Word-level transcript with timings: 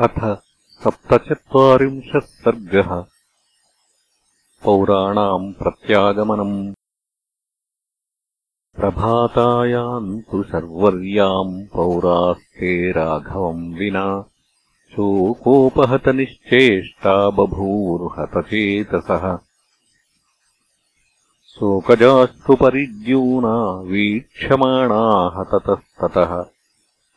अथ 0.00 0.42
सप्तचत्वारिंशः 0.84 2.18
सर्गः। 2.18 3.04
पौराणाम् 4.64 5.54
प्रत्यागमनम्। 5.54 6.74
प्रभातायाम् 8.76 10.20
तु 10.20 10.42
शर्वर्याम् 10.42 11.66
पौरास्ते 11.66 12.92
राघवम् 12.92 13.74
विना। 13.74 14.24
शोकोपहतनिश्चेष्टा 14.92 17.30
बभूरुहतचेतसः। 17.30 19.38
शोकजास्तु 21.44 22.56
परिद्यूना 22.56 23.80
वीक्षमाणाः 23.80 25.44
ततस्ततः 25.44 26.57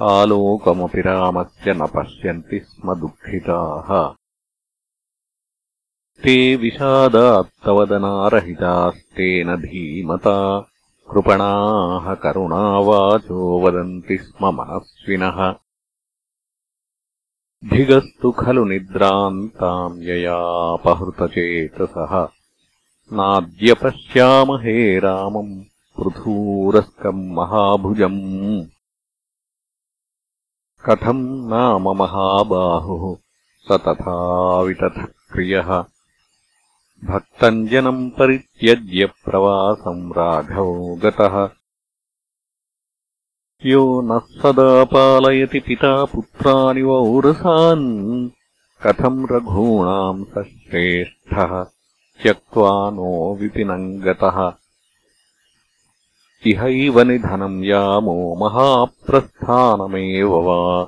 आलोकमपि 0.00 1.00
रामस्य 1.00 1.74
न 1.74 1.86
पश्यन्ति 1.86 2.58
स्म 2.58 2.94
दुःखिताः। 2.94 4.14
ते 6.22 6.56
विषादात्तवदनारहितास्तेन 6.56 9.56
धीमता 9.56 10.66
कृपणाः 11.10 12.14
करुणावाचो 12.14 13.60
वदन्ति 13.60 14.18
स्म 14.18 14.46
मनस्विनः। 14.46 15.54
धिगस्तु 17.70 18.30
खलु 18.30 18.64
निद्रान्ताम् 18.64 20.02
ययापहृतचेतसः। 20.02 22.28
नाद्य 23.12 23.74
पश्यामहे 23.74 24.98
रामम् 24.98 25.64
पृथूरस्कम् 26.00 27.32
महाभुजम् 27.32 28.66
कथम् 30.88 31.48
नाम 31.48 31.82
महाबाहुः? 31.82 33.16
स 33.68 33.72
तथा 33.72 34.60
वितथक्रियः 34.60 35.84
भक्तम् 37.04 38.10
परित्यज्य 38.10 39.06
प्रवासम् 39.06 40.12
राघवो 40.12 40.94
गतः। 40.94 41.50
यो 43.66 44.00
नः 44.00 44.18
सदा 44.18 44.84
पालयति 44.84 45.60
पिता 45.60 46.04
पुत्रानि 46.04 46.82
वौरसान्। 46.82 48.30
कथम् 48.86 49.26
रघूणाम् 49.30 50.24
स 50.24 50.46
श्रेष्ठः 50.48 51.64
त्यक्त्वा 52.22 52.90
नो 52.90 53.36
विपिनम् 53.36 54.00
गतः 54.00 54.63
इहैव 56.46 57.00
निधनम् 57.00 57.64
यामो 57.64 58.36
महाप्रस्थानमेव 58.36 60.32
वा। 60.32 60.82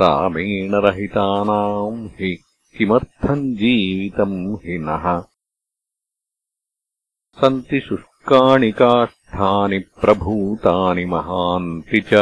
रामेण 0.00 0.74
रहितानाम् 0.74 2.08
हि 2.08 2.38
किमर्थम् 2.78 3.54
जीवितम् 3.54 4.54
हि 4.54 4.78
नः। 4.78 5.20
सन्ति 7.40 7.80
शुष्काणि 7.80 8.72
काष्ठानि 8.72 9.78
प्रभूतानि 9.78 11.04
महान्ति 11.04 12.00
च। 12.00 12.14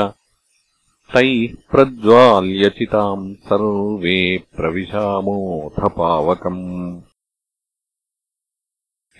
तैः 1.13 1.55
प्रज्वाल्यचिताम् 1.71 3.35
सर्वे 3.35 4.39
प्रविशामोऽथ 4.57 5.91
पावकम्। 5.91 7.01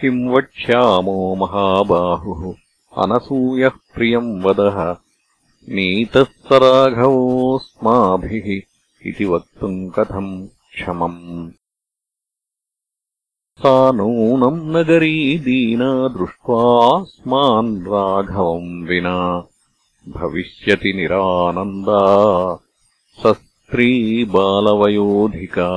किम् 0.01 0.29
वक्ष्यामो 0.29 1.35
महाबाहुः 1.35 2.64
अनसूयः 2.99 3.69
प्रियम् 3.69 4.43
वदः 4.43 4.97
नीतः 5.69 6.27
राघवोऽस्माभिः 6.53 8.63
इति 9.09 9.25
वक्तुम् 9.25 9.91
कथम् 9.91 10.47
क्षमम्? 10.47 11.51
सा 13.59 13.93
नूनम् 13.93 14.77
नगरी 14.77 15.39
दीना 15.39 16.09
दृष्ट्वास्मान् 16.09 17.83
राघवम् 17.83 18.89
विना 18.89 19.49
भविष्यति 20.09 20.93
निरानन्दा 20.93 22.59
स 23.21 23.27
स्त्री 23.27 24.25
बालवयोधिका। 24.25 25.71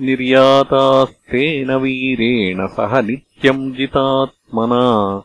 निर्यातास्तेन 0.00 1.74
वीरेण 1.74 2.66
सह 2.66 3.00
नित्यम् 3.40 3.72
जितात्मना 3.72 5.16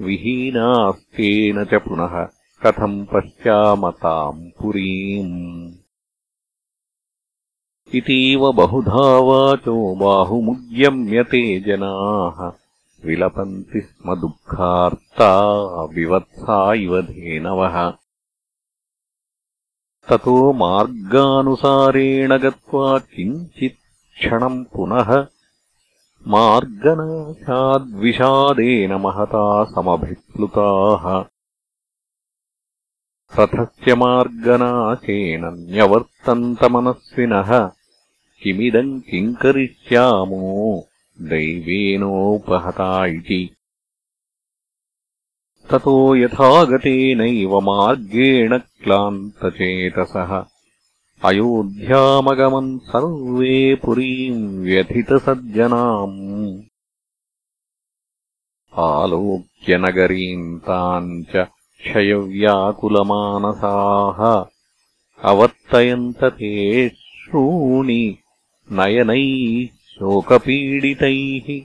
विहीनास्तेन 0.00 1.64
च 1.64 1.74
पुनः 1.74 2.24
कथम् 2.62 3.06
पश्यामताम् 3.06 4.50
पुरीम्। 4.50 5.72
इतीव 7.94 8.52
बहुधा 8.52 9.18
वाचो 9.18 9.94
बाहुमुद्यम्यते 9.94 11.60
जनाः 11.60 12.52
विलपन्ति 13.04 13.80
स्म 13.80 14.14
दुःखार्ता 14.14 15.32
विवत्सा 15.84 16.74
इव 16.74 17.02
धेनवः। 17.02 17.90
ततो 20.08 20.52
मार्गानुसारेण 20.52 22.38
गत्वा 22.38 22.98
किञ्चित् 22.98 24.18
क्षणम् 24.18 24.64
पुनः 24.64 25.26
मार्गनाशाद्विषादेन 26.28 28.92
महता 28.92 29.64
समभिप्लुताः। 29.64 31.24
रथस्य 33.40 33.94
मार्गनाशेन 33.94 35.44
न्यवर्तन्तमनस्विनः। 35.44 37.70
किमिदम् 38.42 39.00
किम् 39.00 39.34
करिष्यामो 39.34 40.88
दैवेनोपहता 41.20 43.06
इति। 43.06 43.56
ततो 45.70 46.16
यथागतेनैव 46.16 47.60
मार्गेण 47.60 48.58
क्लान्तचेतसः 48.58 50.44
अयोध्यामगमन् 51.24 52.78
सर्वे 52.78 53.74
पुरीम् 53.74 54.64
व्यथितसज्जनाम्। 54.64 56.60
आलोक्यनगरीम् 58.74 60.60
ताम् 60.60 61.24
च 61.24 61.46
क्षयव्याकुलमानसाः। 61.80 64.46
अवर्तयन्त 65.30 66.24
ते 66.24 66.88
श्रूणि 66.88 68.18
नयनैः 68.72 69.66
शोकपीडितैः। 69.66 71.64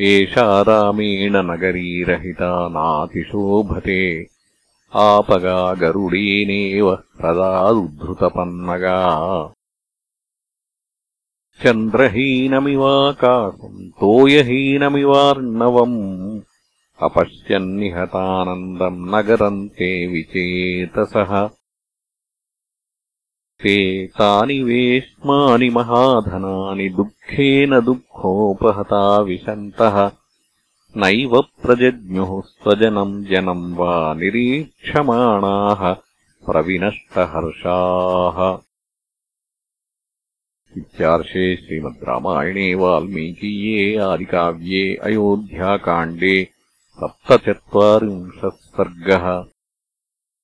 एषा 0.00 0.62
रामेण 0.62 1.36
नगरीरहिता 1.36 2.68
नातिशोभते 2.68 4.37
आपगा 4.96 5.74
गरुडेनेव 5.74 6.94
प्रदादुद्धृतपन्नगा 6.94 9.52
चन्द्रहीनमिवाकाशम् 11.62 13.90
तोयहीनमिवार्णवम् 13.90 16.40
अपश्यन्निहतानन्दम् 17.02 19.14
नगरम् 19.14 19.68
ते 19.68 20.06
विचेतसः। 20.06 21.50
ते 23.62 24.06
तानि 24.06 24.62
वेश्मानि 24.62 25.70
महाधनानि 25.70 26.88
दुःखेन 26.88 27.80
दुःखोपहता 27.80 29.20
विशन्तः 29.20 30.10
नैव 30.96 31.42
प्रजज्ञुः 31.42 32.40
स्वजनम् 32.40 33.24
जनम् 33.24 33.74
वा 33.76 34.14
निरीक्षमाणाः 34.14 35.92
प्रविनष्टहर्षाः। 36.46 38.38
इत्यार्षे 40.76 41.56
श्रीमद् 41.56 42.04
रामायणे 42.04 42.74
वाल्मीकीये 42.74 43.96
आदिकाव्ये 43.96 44.96
अयोध्याकाण्डे 44.96 46.48
सप्तचत्वारिंशः 47.00 48.48
सर्गः 48.48 49.26